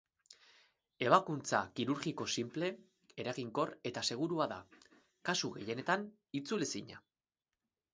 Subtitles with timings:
[1.07, 2.71] Ebakuntza kirurgiko sinple,
[3.25, 4.61] eraginkor eta segurua da,
[5.33, 7.05] kasu gehienetan itzulezina.